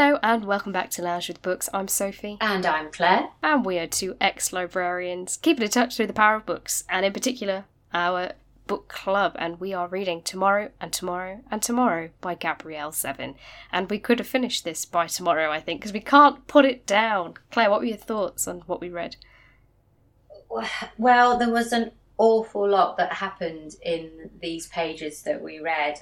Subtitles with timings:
[0.00, 1.68] Hello and welcome back to Lounge with Books.
[1.74, 2.38] I'm Sophie.
[2.40, 3.28] And I'm Claire.
[3.42, 7.04] And we are two ex librarians keeping in touch through the power of books, and
[7.04, 8.32] in particular, our
[8.66, 9.36] book club.
[9.38, 13.34] And we are reading Tomorrow and Tomorrow and Tomorrow by Gabrielle Zevin.
[13.70, 16.86] And we could have finished this by tomorrow, I think, because we can't put it
[16.86, 17.34] down.
[17.50, 19.16] Claire, what were your thoughts on what we read?
[20.96, 25.98] Well, there was an awful lot that happened in these pages that we read.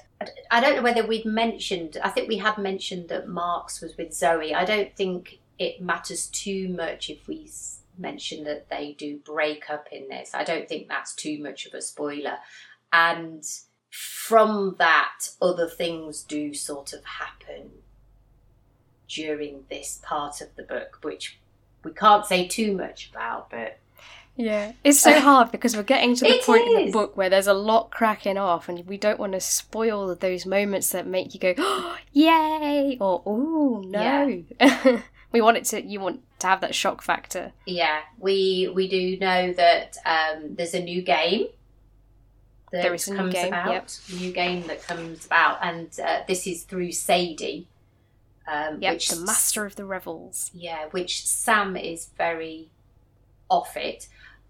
[0.51, 4.13] I don't know whether we'd mentioned, I think we had mentioned that Marx was with
[4.13, 4.53] Zoe.
[4.53, 7.49] I don't think it matters too much if we
[7.97, 10.35] mention that they do break up in this.
[10.35, 12.37] I don't think that's too much of a spoiler.
[12.91, 13.41] And
[13.89, 17.71] from that, other things do sort of happen
[19.07, 21.39] during this part of the book, which
[21.85, 23.79] we can't say too much about, but
[24.39, 26.73] yeah, it's so hard because we're getting to the it point is.
[26.73, 30.15] in the book where there's a lot cracking off, and we don't want to spoil
[30.15, 35.01] those moments that make you go, oh, "Yay!" or "Oh no." Yeah.
[35.33, 35.85] we want it to.
[35.85, 37.51] You want to have that shock factor.
[37.65, 41.47] Yeah, we we do know that um, there's a new game.
[42.71, 43.47] That there is a comes new game.
[43.47, 43.89] About, yep.
[44.21, 47.67] New game that comes about, and uh, this is through Sadie.
[48.47, 50.49] Um, yep, which, the master of the revels.
[50.53, 52.69] Yeah, which Sam is very
[53.49, 54.07] off it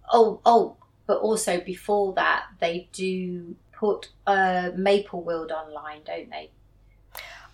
[0.10, 6.52] Oh, oh, but also before that, they do put uh, Maple World online, don't they?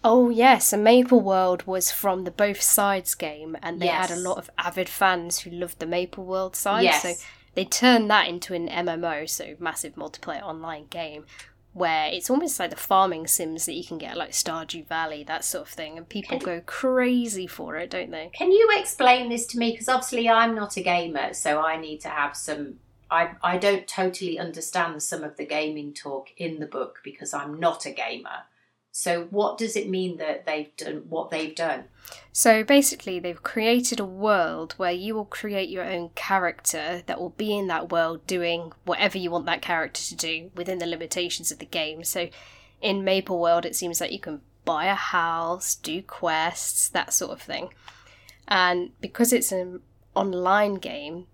[0.03, 4.09] Oh yes, and Maple World was from the both sides game, and they yes.
[4.09, 6.84] had a lot of avid fans who loved the Maple World side.
[6.84, 7.02] Yes.
[7.02, 7.14] So
[7.56, 11.25] they turned that into an MMO, so massive multiplayer online game,
[11.76, 15.44] where it's almost like the farming sims that you can get like Stardew Valley, that
[15.44, 18.31] sort of thing, and people can, go crazy for it, don't they?
[18.34, 19.72] Can you explain this to me?
[19.72, 22.76] Because obviously I'm not a gamer, so I need to have some.
[23.12, 27.59] I I don't totally understand some of the gaming talk in the book because I'm
[27.59, 28.46] not a gamer.
[28.98, 31.84] So, what does it mean that they've done what they've done?
[32.32, 37.31] So, basically, they've created a world where you will create your own character that will
[37.31, 41.52] be in that world doing whatever you want that character to do within the limitations
[41.52, 42.06] of the game.
[42.06, 42.30] So,
[42.81, 47.34] in Maple World, it seems like you can buy a house, do quests, that sort
[47.34, 47.74] of thing.
[48.48, 49.81] And because it's an
[50.16, 51.28] online game,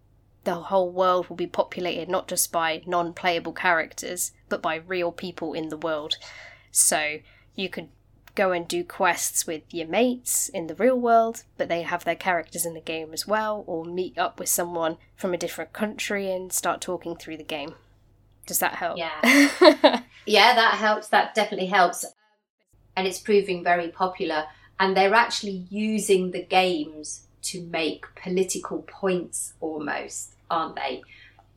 [0.46, 5.12] the whole world will be populated not just by non playable characters, but by real
[5.12, 6.16] people in the world.
[6.72, 7.19] So,
[7.56, 7.89] you could
[8.35, 12.16] go and do quests with your mates in the real world, but they have their
[12.16, 16.31] characters in the game as well, or meet up with someone from a different country
[16.31, 17.75] and start talking through the game.
[18.45, 18.97] Does that help?
[18.97, 19.19] Yeah.
[20.25, 21.09] yeah, that helps.
[21.09, 22.06] That definitely helps.
[22.95, 24.45] And it's proving very popular.
[24.79, 31.03] And they're actually using the games to make political points almost, aren't they?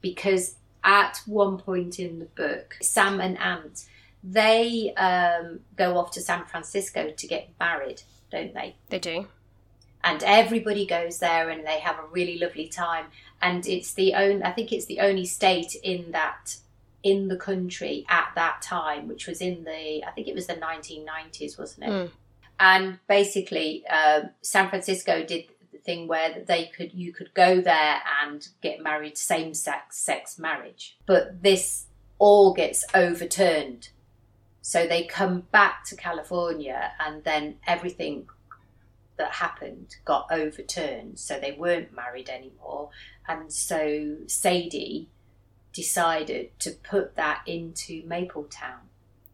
[0.01, 3.85] Because at one point in the book, Sam and Ant
[4.25, 8.75] they um, go off to San Francisco to get married, don't they?
[8.89, 9.27] They do.
[10.03, 13.07] And everybody goes there and they have a really lovely time.
[13.43, 16.57] And it's the only, I think it's the only state in that,
[17.03, 20.55] in the country at that time, which was in the, I think it was the
[20.55, 21.91] 1990s, wasn't it?
[21.91, 22.11] Mm.
[22.59, 28.01] And basically, uh, San Francisco did the thing where they could, you could go there
[28.23, 30.97] and get married, same sex, sex marriage.
[31.05, 31.87] But this
[32.19, 33.89] all gets overturned
[34.67, 38.31] so they come back to California, and then everything
[39.19, 41.19] that happened got overturned.
[41.19, 42.89] So they weren't married anymore.
[43.29, 45.11] And so Sadie
[45.75, 48.89] decided to put that into Mapletown.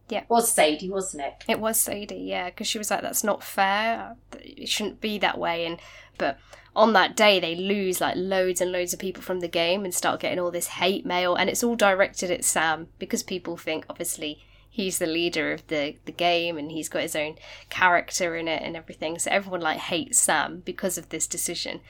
[0.09, 0.23] Yeah.
[0.23, 1.45] It was Sadie, wasn't it?
[1.47, 4.17] It was Sadie, yeah, because she was like, that's not fair.
[4.33, 5.65] It shouldn't be that way.
[5.65, 5.79] And
[6.19, 6.39] But
[6.75, 9.95] on that day, they lose like loads and loads of people from the game and
[9.95, 11.37] start getting all this hate mail.
[11.37, 15.97] And it's all directed at Sam because people think, obviously, he's the leader of the
[16.05, 17.35] the game and he's got his own
[17.69, 19.19] character in it and everything.
[19.19, 21.81] So everyone like hates Sam because of this decision.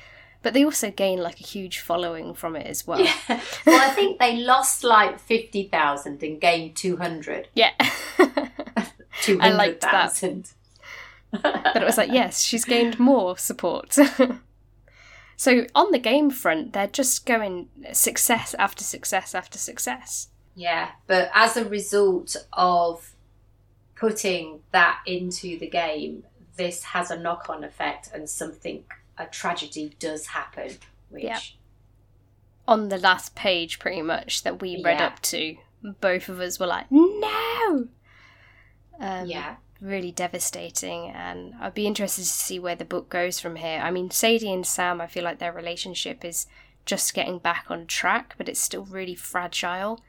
[0.42, 3.00] But they also gain like a huge following from it as well.
[3.00, 3.40] Yeah.
[3.66, 7.48] Well, I think they lost like fifty thousand and gained two hundred.
[7.54, 7.72] Yeah.
[9.22, 10.52] two hundred thousand.
[11.30, 13.96] but it was like, yes, she's gained more support.
[15.36, 20.29] so on the game front, they're just going success after success after success.
[20.54, 23.14] Yeah, but as a result of
[23.94, 26.24] putting that into the game,
[26.56, 28.84] this has a knock on effect and something,
[29.18, 30.72] a tragedy does happen,
[31.08, 31.24] which.
[31.24, 31.38] Yeah.
[32.68, 35.06] On the last page, pretty much, that we read yeah.
[35.06, 37.88] up to, both of us were like, no!
[38.98, 39.56] Um, yeah.
[39.80, 43.80] Really devastating, and I'd be interested to see where the book goes from here.
[43.82, 46.46] I mean, Sadie and Sam, I feel like their relationship is
[46.84, 50.00] just getting back on track, but it's still really fragile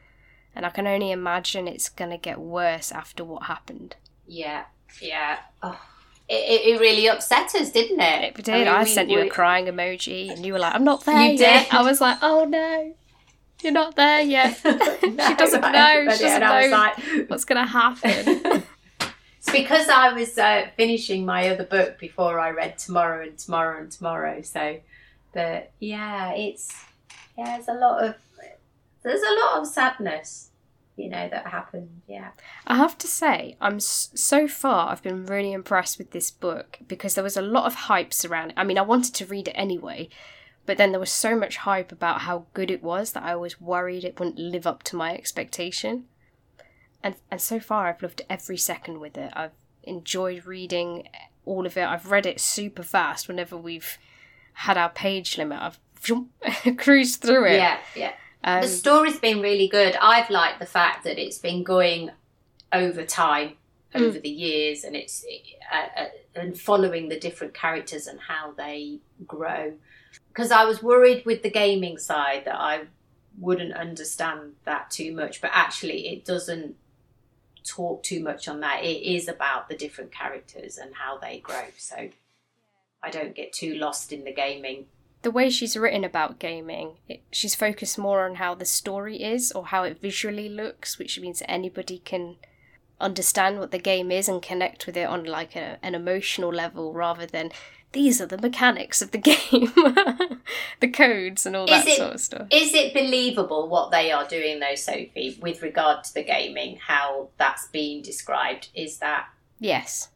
[0.56, 3.96] and I can only imagine it's going to get worse after what happened.
[4.28, 4.66] Yeah,
[5.02, 5.40] yeah.
[5.64, 5.80] Oh,
[6.30, 8.36] it, it really upset us, didn't it?
[8.38, 8.50] It did.
[8.56, 11.04] I, mean, I we- sent you a crying emoji, and you were like, "I'm not
[11.06, 11.74] there You yet." did.
[11.76, 12.94] I was like, "Oh no,
[13.62, 14.58] you're not there yet.
[14.64, 16.02] she doesn't know.
[16.12, 18.64] She doesn't I was know like, what's gonna happen."
[19.44, 23.80] It's because I was uh, finishing my other book before I read Tomorrow and Tomorrow
[23.82, 24.44] and Tomorrow.
[24.44, 24.78] So,
[25.34, 26.72] but yeah, it's
[27.36, 28.14] yeah, there's a lot of
[29.04, 30.52] there's a lot of sadness,
[30.96, 32.02] you know, that happened.
[32.08, 32.30] Yeah,
[32.68, 37.16] I have to say, I'm so far I've been really impressed with this book because
[37.16, 38.58] there was a lot of hype surrounding.
[38.58, 40.10] I mean, I wanted to read it anyway,
[40.66, 43.60] but then there was so much hype about how good it was that I was
[43.60, 46.06] worried it wouldn't live up to my expectation.
[47.04, 49.34] And and so far I've loved every second with it.
[49.36, 49.54] I've
[49.84, 51.08] enjoyed reading
[51.46, 51.84] all of it.
[51.84, 53.98] I've read it super fast whenever we've
[54.54, 55.60] had our page limit.
[55.60, 55.80] I've
[56.78, 57.58] cruised through it.
[57.58, 58.14] yeah, yeah.
[58.44, 59.96] Um, the story's been really good.
[60.02, 62.12] I've liked the fact that it's been going
[62.74, 63.54] over time,
[63.94, 64.02] Mm.
[64.04, 65.26] over the years, and it's
[65.72, 69.74] uh, uh, and following the different characters and how they grow.
[70.30, 72.86] Because I was worried with the gaming side that I
[73.38, 76.78] wouldn't understand that too much, but actually it doesn't
[77.68, 78.84] talk too much on that.
[78.84, 81.66] It is about the different characters and how they grow.
[81.78, 82.10] So
[83.04, 84.86] I don't get too lost in the gaming.
[85.24, 89.52] The way she's written about gaming, it, she's focused more on how the story is
[89.52, 92.38] or how it visually looks, which means anybody can
[93.00, 96.94] understand what the game is and connect with it on like a, an emotional level
[96.94, 97.52] rather than
[97.94, 99.72] these are the mechanics of the game,
[100.80, 102.48] the codes and all Is that it- sort of stuff.
[102.50, 106.78] Is it believable what they are doing, though, Sophie, with regard to the gaming?
[106.88, 108.70] How that's being described?
[108.74, 109.28] Is that
[109.60, 110.10] Yes.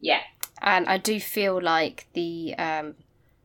[0.00, 0.20] yeah?
[0.62, 2.94] and I do feel like the um,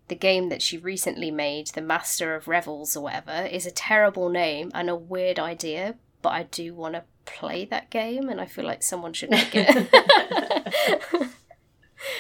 [0.09, 4.29] the game that she recently made, the Master of Revels or whatever, is a terrible
[4.29, 5.95] name and a weird idea.
[6.21, 9.51] But I do want to play that game, and I feel like someone should make
[9.56, 9.67] it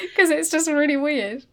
[0.01, 1.45] because it's just really weird.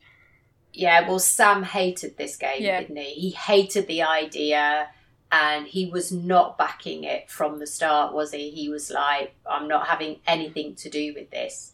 [0.73, 1.09] Yeah.
[1.09, 2.81] Well, Sam hated this game, Yeah.
[2.81, 3.15] didn't he?
[3.15, 4.89] He hated the idea.
[5.33, 8.51] And he was not backing it from the start, was he?
[8.51, 11.73] He was like, I'm not having anything to do with this.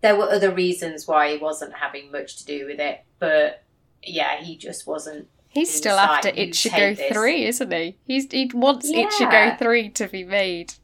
[0.00, 3.64] There were other reasons why he wasn't having much to do with it, but
[4.02, 7.96] yeah, he just wasn't He's still after "You Ichigo take this." three, isn't he?
[8.04, 9.08] He's he wants Yeah.
[9.08, 10.74] Ichigo three to be made.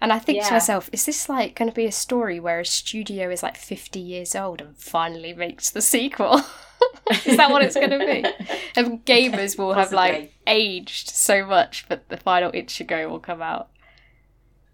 [0.00, 2.64] And I think to myself, is this like going to be a story where a
[2.64, 6.40] studio is like fifty years old and finally makes the sequel?
[7.24, 8.24] is that what it's going to be?
[8.76, 13.68] And gamers will have like aged so much, but the final Ichigo will come out.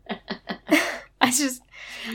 [1.20, 1.62] I just,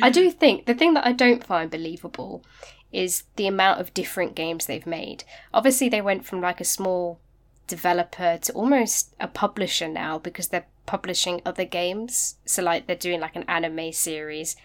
[0.01, 2.43] I do think the thing that I don't find believable
[2.93, 5.23] is the amount of different games they've made.
[5.53, 7.19] Obviously, they went from like a small
[7.67, 12.35] developer to almost a publisher now because they're publishing other games.
[12.45, 14.55] So, like, they're doing like an anime series.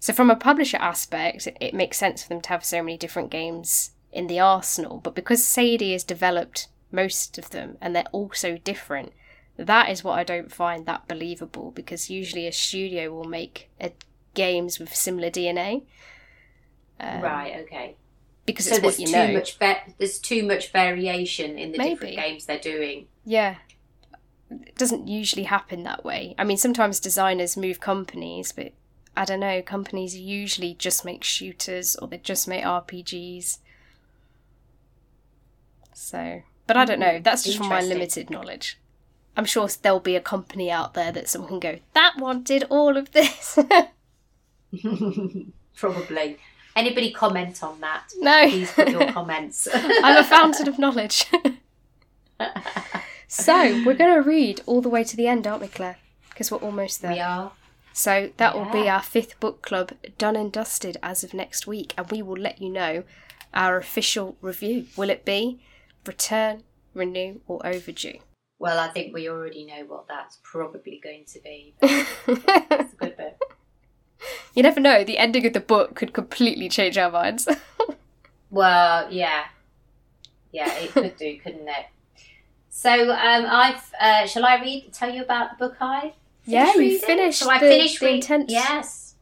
[0.00, 3.30] So, from a publisher aspect, it, makes sense for them to have so many different
[3.30, 4.98] games in the arsenal.
[4.98, 9.12] But because Sadie has developed most of them and they're all so different,
[9.56, 13.92] that is what I don't find that believable because usually a studio will make a,
[14.34, 15.82] games with similar DNA.
[17.00, 17.96] Um, right, okay.
[18.46, 19.32] Because So it's there's what you too know.
[19.34, 23.06] much va- there's too much variation in the different games they're doing.
[23.24, 23.56] Yeah.
[24.50, 26.34] It doesn't usually happen that way.
[26.38, 28.72] I mean, sometimes designers move companies, but
[29.16, 33.58] I don't know, companies usually just make shooters or they just make RPGs.
[35.92, 37.18] So, but I don't know.
[37.18, 38.78] Mm, That's just from my limited knowledge.
[39.36, 42.64] I'm sure there'll be a company out there that someone can go, that one did
[42.70, 43.58] all of this.
[45.76, 46.38] Probably.
[46.78, 48.04] Anybody comment on that?
[48.20, 48.48] no.
[48.48, 49.66] Please put your comments.
[49.74, 51.26] I'm a fountain of knowledge.
[53.26, 55.96] so, we're going to read all the way to the end, aren't we, Claire?
[56.30, 57.12] Because we're almost there.
[57.14, 57.50] we are.
[57.92, 61.94] So that will be our fifth book club done and dusted as of next week,
[61.98, 63.02] and we will let you know
[63.52, 64.86] our official review.
[64.96, 65.60] Will it be
[66.06, 66.62] return,
[66.94, 68.18] renew, or overdue?
[68.60, 71.74] Well, I think we already know what that's probably going to be.
[71.82, 72.12] It's
[72.92, 73.36] a good bit.
[74.58, 77.46] You never know, the ending of the book could completely change our minds.
[78.50, 79.44] Well, yeah,
[80.52, 81.86] yeah, it could do, couldn't it?
[82.70, 84.90] So, um, I've uh, shall I read?
[84.94, 86.14] Tell you about the book I
[86.46, 86.98] yeah, you reading?
[86.98, 87.66] finished So I the,
[88.00, 88.50] read- intense.
[88.50, 89.14] Yes.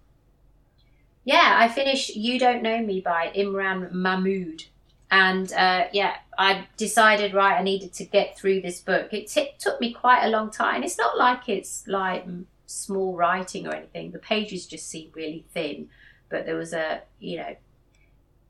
[1.25, 4.67] Yeah, I finished You Don't Know Me by Imran Mahmood.
[5.11, 9.13] And uh, yeah, I decided, right, I needed to get through this book.
[9.13, 10.85] It t- took me quite a long time.
[10.85, 12.25] It's not like it's like
[12.67, 14.11] small writing or anything.
[14.11, 15.89] The pages just seem really thin.
[16.29, 17.57] But there was a, you know,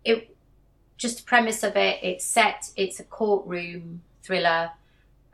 [0.05, 0.35] it
[0.97, 1.99] just the premise of it.
[2.03, 4.71] It's set, it's a courtroom thriller.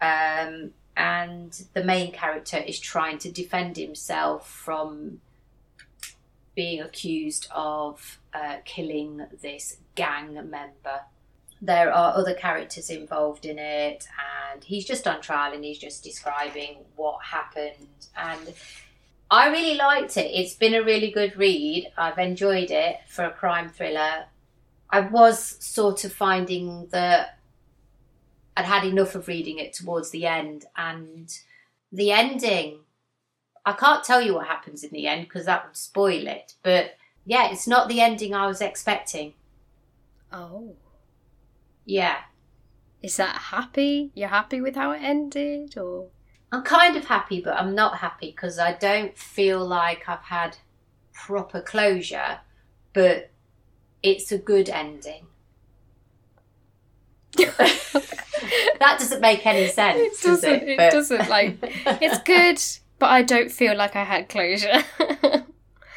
[0.00, 5.20] Um, and the main character is trying to defend himself from
[6.54, 11.02] being accused of uh, killing this gang member.
[11.64, 14.09] There are other characters involved in it,
[14.52, 18.09] and he's just on trial and he's just describing what happened.
[18.16, 18.52] And
[19.31, 20.33] I really liked it.
[20.33, 21.87] It's been a really good read.
[21.97, 24.25] I've enjoyed it for a crime thriller.
[24.90, 27.38] I was sort of finding that
[28.57, 31.33] I'd had enough of reading it towards the end, and
[31.92, 32.81] the ending.
[33.64, 36.54] I can't tell you what happens in the end because that would spoil it.
[36.64, 39.35] But yeah, it's not the ending I was expecting.
[40.33, 40.75] Oh.
[41.84, 42.18] Yeah.
[43.02, 44.12] Is that happy?
[44.14, 46.08] You're happy with how it ended, or?
[46.52, 50.58] I'm kind of happy, but I'm not happy because I don't feel like I've had
[51.12, 52.40] proper closure,
[52.92, 53.30] but
[54.02, 55.26] it's a good ending.
[57.36, 59.98] that doesn't make any sense.
[59.98, 60.50] It does doesn't.
[60.62, 60.68] it?
[60.70, 61.28] It, But- doesn't.
[61.28, 62.60] Like it's good,
[62.98, 64.82] but I don't feel like I had closure.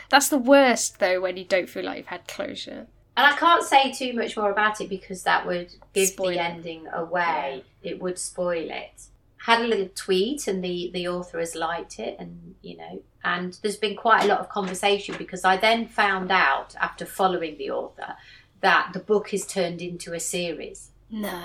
[0.09, 2.87] That's the worst, though, when you don't feel like you've had closure.
[3.17, 6.35] And I can't say too much more about it because that would give Spoil the
[6.35, 6.39] it.
[6.39, 7.63] ending away.
[7.81, 9.03] It would spoil it.
[9.37, 13.57] Had a little tweet, and the the author has liked it, and you know, and
[13.61, 17.69] there's been quite a lot of conversation because I then found out after following the
[17.71, 18.15] author
[18.61, 20.89] that the book is turned into a series.
[21.11, 21.41] No.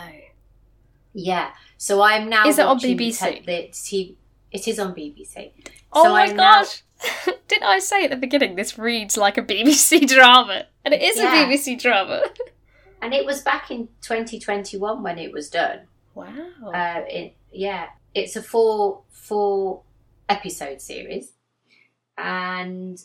[1.12, 2.46] Yeah, so I am now.
[2.46, 3.44] Is it on BBC?
[3.44, 4.14] the
[4.52, 5.50] it is on BBC.
[5.92, 6.82] Oh So my I'm now- gosh!
[7.48, 10.66] Didn't I say at the beginning this reads like a BBC drama?
[10.84, 11.42] And it is Yeah.
[11.42, 12.24] a BBC drama.
[13.02, 15.86] And it was back in 2021 when it was done.
[16.14, 16.34] Wow.
[16.66, 19.80] Uh, it, yeah, it's a four four
[20.28, 21.32] episode series,
[22.18, 23.02] and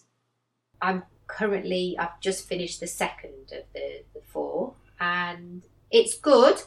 [0.81, 6.61] I'm currently I've just finished the second of the, the four, and it's good.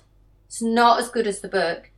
[0.46, 1.90] It's not as good as the book.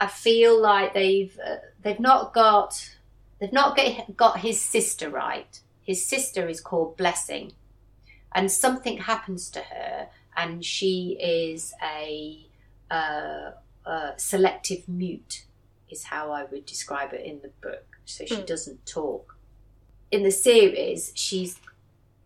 [0.00, 2.90] I feel like they've uh, they've not got
[3.38, 5.60] they've not get, got his sister right.
[5.82, 7.52] His sister is called Blessing,
[8.34, 12.46] and something happens to her, and she is a
[12.90, 13.52] uh,
[13.84, 15.44] uh, selective mute,
[15.90, 17.98] is how I would describe it in the book.
[18.04, 18.46] So she Mm.
[18.46, 19.36] doesn't talk.
[20.10, 21.58] In the series, she's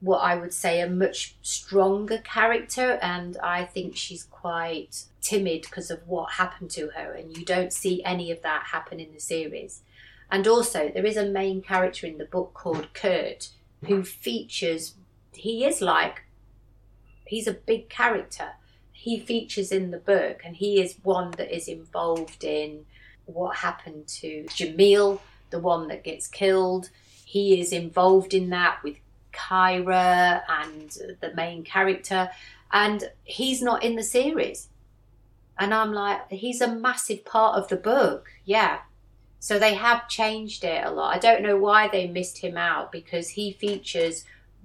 [0.00, 5.90] what I would say a much stronger character, and I think she's quite timid because
[5.90, 9.20] of what happened to her, and you don't see any of that happen in the
[9.20, 9.82] series.
[10.30, 13.50] And also, there is a main character in the book called Kurt
[13.86, 14.94] who features,
[15.32, 16.22] he is like,
[17.24, 18.50] he's a big character.
[18.92, 22.84] He features in the book, and he is one that is involved in
[23.24, 25.20] what happened to Jamil,
[25.50, 26.90] the one that gets killed.
[27.24, 28.96] He is involved in that with
[29.32, 32.30] Kyra and the main character,
[32.72, 34.68] and he's not in the series.
[35.58, 38.80] And I'm like, he's a massive part of the book, yeah.
[39.38, 41.14] So they have changed it a lot.
[41.14, 44.24] I don't know why they missed him out because he features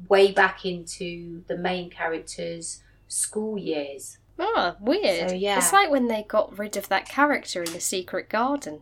[0.10, 4.18] way back into the main character's school years.
[4.38, 5.30] Oh, weird.
[5.30, 5.58] So, yeah.
[5.58, 8.82] It's like when they got rid of that character in The Secret Garden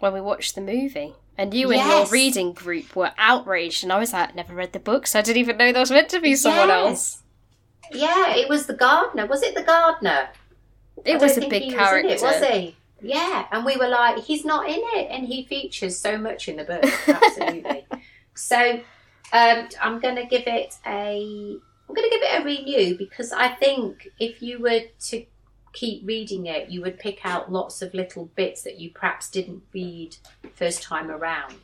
[0.00, 1.14] when we watched the movie.
[1.38, 4.78] And you and your reading group were outraged, and I was like, never read the
[4.78, 7.22] book, so I didn't even know there was meant to be someone else.
[7.92, 9.24] Yeah, it was the gardener.
[9.24, 10.28] Was it the gardener?
[11.04, 12.08] It don't was a big character.
[12.10, 12.76] Was, it, was he?
[13.00, 16.56] Yeah, and we were like, he's not in it, and he features so much in
[16.56, 16.84] the book.
[17.08, 17.86] Absolutely.
[18.34, 18.80] so,
[19.32, 21.58] um, I'm going to give it a.
[21.88, 25.26] I'm going to give it a renew because I think if you were to
[25.72, 29.62] keep reading it, you would pick out lots of little bits that you perhaps didn't
[29.72, 30.16] read
[30.54, 31.54] first time around.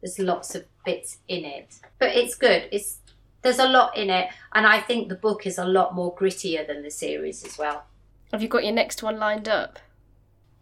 [0.00, 2.68] There's lots of bits in it, but it's good.
[2.72, 2.98] It's
[3.42, 6.66] there's a lot in it, and I think the book is a lot more grittier
[6.66, 7.84] than the series as well.
[8.32, 9.78] Have you got your next one lined up?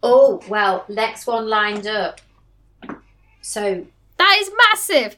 [0.03, 2.19] Oh, well, next one lined up.
[3.41, 5.17] So, That is massive!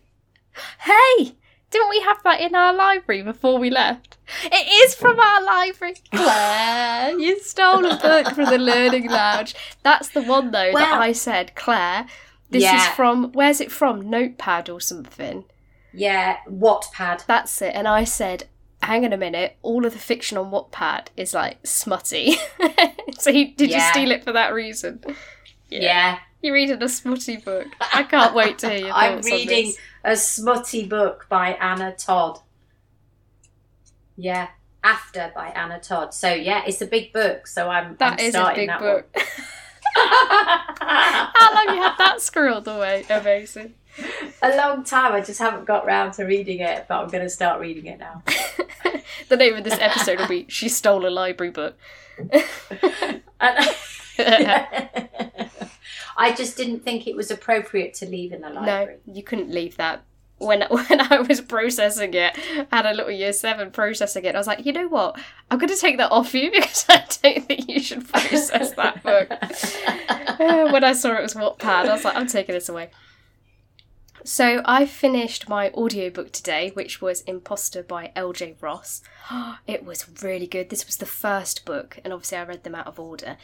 [0.79, 1.35] Hey!
[1.71, 4.17] Didn't we have that in our library before we left?
[4.43, 5.95] It is from our library.
[6.13, 9.55] Claire, you stole a book from the Learning Lounge.
[9.83, 12.05] That's the one, though, that I said, Claire,
[12.49, 14.09] this is from, where's it from?
[14.09, 15.43] Notepad or something.
[15.91, 17.25] yeah, Wattpad.
[17.25, 17.73] That's it.
[17.75, 18.45] And I said,
[18.81, 22.37] hang on a minute, all of the fiction on Wattpad is like smutty.
[23.19, 25.01] so you, did you steal it for that reason?
[25.69, 26.19] Yeah.
[26.41, 27.67] You're reading a smutty book.
[27.93, 29.73] I can't wait to hear your I'm reading.
[30.05, 32.39] A smutty book by Anna Todd.
[34.15, 34.49] Yeah,
[34.83, 36.13] After by Anna Todd.
[36.13, 37.47] So, yeah, it's a big book.
[37.47, 39.13] So, I'm, That I'm is a big book.
[39.95, 43.05] How long you had that squirreled away?
[43.09, 43.73] Amazing.
[44.41, 45.13] a long time.
[45.13, 47.99] I just haven't got round to reading it, but I'm going to start reading it
[47.99, 48.21] now.
[49.29, 51.75] the name of this episode will be She Stole a Library Book.
[53.41, 53.67] And-
[56.17, 58.97] I just didn't think it was appropriate to leave in the library.
[59.05, 60.03] no, you couldn't leave that.
[60.37, 62.37] when when I was processing it,
[62.71, 64.35] I had a little year seven processing it.
[64.35, 65.19] I was like, you know what?
[65.49, 69.03] I'm going to take that off you because I don't think you should process that
[69.03, 69.29] book.
[70.73, 72.89] when I saw it was Wattpad, I was like, I'm taking this away.
[74.25, 79.01] So I finished my audiobook today, which was Imposter by LJ Ross.
[79.67, 80.69] It was really good.
[80.69, 83.37] This was the first book, and obviously I read them out of order.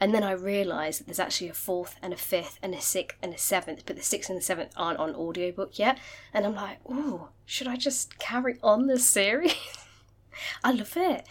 [0.00, 3.18] And then I realised that there's actually a fourth and a fifth and a sixth
[3.22, 5.98] and a seventh, but the sixth and the seventh aren't on audiobook yet.
[6.32, 9.54] And I'm like, oh, should I just carry on the series?
[10.64, 11.26] I love it.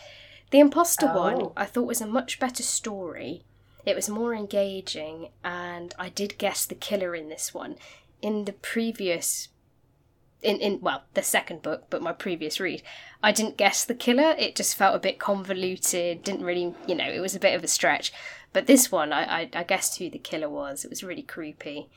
[0.51, 1.17] The Imposter oh.
[1.17, 3.43] one I thought was a much better story.
[3.85, 7.77] It was more engaging, and I did guess the killer in this one
[8.21, 9.49] in the previous
[10.41, 12.81] in, in well the second book but my previous read
[13.23, 17.09] i didn't guess the killer it just felt a bit convoluted didn't really you know
[17.09, 18.13] it was a bit of a stretch
[18.57, 21.89] but this one i i, I guessed who the killer was it was really creepy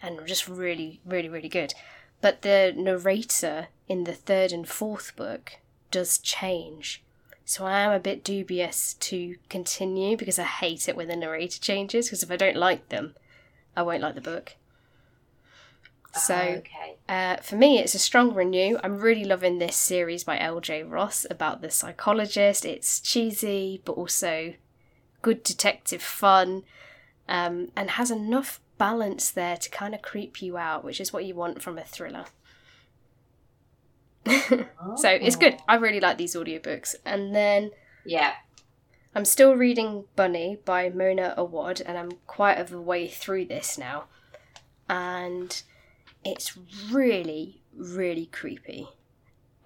[0.00, 1.74] and just really really really good
[2.20, 5.54] but the narrator in the third and fourth book
[5.90, 7.02] does change
[7.44, 11.58] so i am a bit dubious to continue because i hate it when the narrator
[11.58, 13.16] changes because if i don't like them
[13.76, 14.54] i won't like the book
[16.14, 16.94] so oh, okay.
[17.08, 18.78] uh, for me, it's a strong renew.
[18.84, 20.84] I'm really loving this series by L.J.
[20.84, 22.64] Ross about the psychologist.
[22.64, 24.54] It's cheesy, but also
[25.24, 26.64] good detective fun,
[27.26, 31.24] um, and has enough balance there to kind of creep you out, which is what
[31.24, 32.26] you want from a thriller.
[34.26, 34.66] oh.
[34.96, 35.56] so it's good.
[35.66, 36.94] I really like these audiobooks.
[37.06, 37.70] And then
[38.04, 38.34] yeah,
[39.14, 43.78] I'm still reading Bunny by Mona Awad, and I'm quite of the way through this
[43.78, 44.04] now.
[44.90, 45.62] And
[46.22, 46.58] it's
[46.92, 48.88] really, really creepy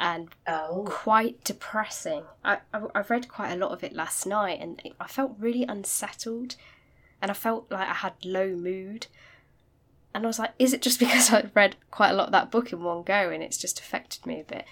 [0.00, 0.84] and oh.
[0.88, 2.22] quite depressing.
[2.44, 5.64] I, I, I read quite a lot of it last night and I felt really
[5.64, 6.56] unsettled
[7.20, 9.08] and I felt like I had low mood.
[10.14, 12.50] And I was like, is it just because I read quite a lot of that
[12.50, 14.64] book in one go and it's just affected me a bit?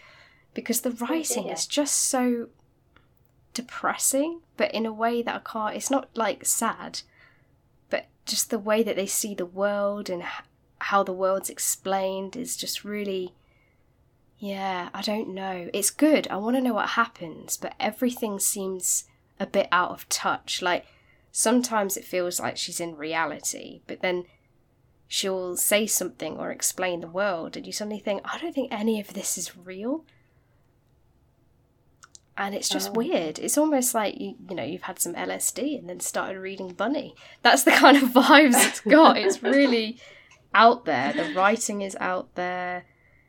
[0.55, 2.49] Because the oh, writing is just so
[3.53, 7.01] depressing, but in a way that I can't, it's not like sad,
[7.91, 10.23] but just the way that they see the world and
[10.79, 13.35] how the world's explained is just really
[14.39, 15.71] yeah, I don't know.
[15.73, 16.29] It's good.
[16.29, 19.05] I want to know what happens, but everything seems
[19.41, 20.61] a bit out of touch.
[20.61, 20.87] Like
[21.33, 24.25] sometimes it feels like she's in reality, but then
[25.09, 29.01] she'll say something or explain the world, and you suddenly think, I don't think any
[29.01, 30.05] of this is real.
[32.39, 32.93] And it's just oh.
[32.93, 33.39] weird.
[33.39, 37.15] It's almost like you, you know, you've had some LSD and then started reading Bunny.
[37.41, 39.17] That's the kind of vibes it's got.
[39.17, 39.97] it's really
[40.55, 41.15] out there.
[41.15, 42.85] The writing is out there.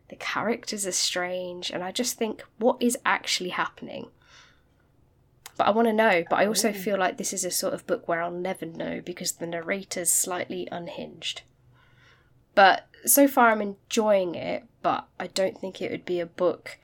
[0.09, 1.69] The characters are strange.
[1.71, 4.07] And I just think, what is actually happening?
[5.57, 6.23] But I want to know.
[6.29, 9.01] But I also feel like this is a sort of book where I'll never know
[9.03, 11.41] because the narrator's slightly unhinged.
[12.55, 16.77] But so far I'm enjoying it, but I don't think it would be a book.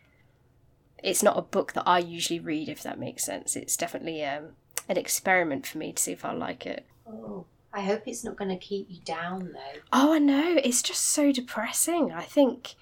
[1.04, 3.56] It's not a book that I usually read, if that makes sense.
[3.56, 4.50] It's definitely um,
[4.88, 6.86] an experiment for me to see if I like it.
[7.08, 7.46] Oh.
[7.74, 9.82] I hope it's not going to keep you down though.
[9.92, 10.60] Oh, I know.
[10.64, 12.12] It's just so depressing.
[12.12, 12.76] I think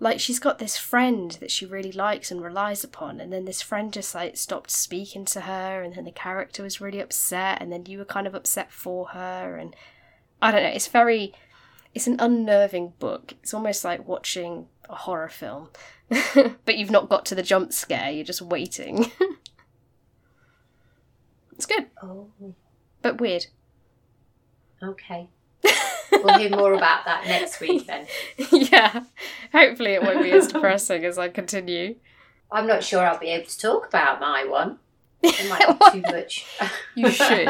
[0.00, 3.60] like she's got this friend that she really likes and relies upon and then this
[3.60, 7.70] friend just like stopped speaking to her and then the character was really upset and
[7.70, 9.76] then you were kind of upset for her and
[10.40, 11.34] I don't know, it's very
[11.94, 13.34] it's an unnerving book.
[13.42, 15.68] It's almost like watching a horror film.
[16.64, 19.10] but you've not got to the jump scare, you're just waiting.
[21.52, 21.86] it's good.
[22.02, 22.28] Oh.
[23.02, 23.46] But weird.
[24.82, 25.28] Okay.
[26.24, 28.06] We'll hear more about that next week then.
[28.52, 29.04] yeah.
[29.52, 31.96] Hopefully it won't be as depressing as I continue.
[32.52, 34.78] I'm not sure I'll be able to talk about my one.
[35.22, 36.46] It might be too much.
[36.94, 37.48] you should.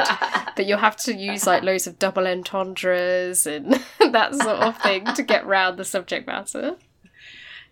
[0.56, 5.04] But you'll have to use like loads of double entendres and that sort of thing
[5.14, 6.76] to get round the subject matter.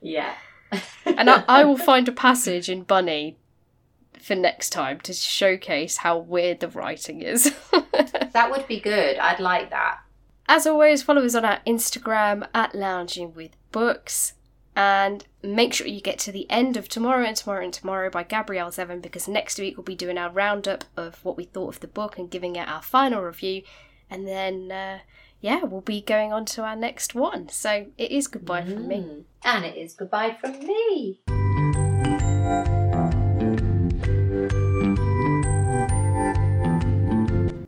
[0.01, 0.35] Yeah.
[1.05, 3.37] and I, I will find a passage in Bunny
[4.21, 7.55] for next time to showcase how weird the writing is.
[8.33, 9.19] that would be good.
[9.19, 9.99] I'd like that.
[10.51, 14.33] As always, follow us on our Instagram at Lounging with Books.
[14.75, 18.23] And make sure you get to the end of Tomorrow and Tomorrow and Tomorrow by
[18.23, 21.81] Gabrielle Zevin because next week we'll be doing our roundup of what we thought of
[21.81, 23.63] the book and giving it our final review.
[24.09, 25.01] And then, uh,
[25.41, 27.49] yeah, we'll be going on to our next one.
[27.49, 28.73] So it is goodbye mm.
[28.73, 29.27] from me.
[29.45, 31.21] And it is goodbye from me.